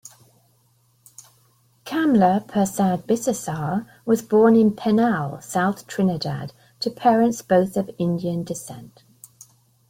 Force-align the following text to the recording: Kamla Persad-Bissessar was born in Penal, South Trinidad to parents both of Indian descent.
Kamla 1.85 2.47
Persad-Bissessar 2.47 3.85
was 4.03 4.23
born 4.23 4.55
in 4.55 4.75
Penal, 4.75 5.39
South 5.41 5.85
Trinidad 5.85 6.53
to 6.79 6.89
parents 6.89 7.43
both 7.43 7.77
of 7.77 7.91
Indian 7.99 8.43
descent. 8.43 9.03